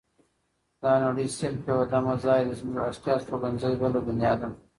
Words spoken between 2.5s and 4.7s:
زمونږ اصلي استوګنځای بله دنیا ده.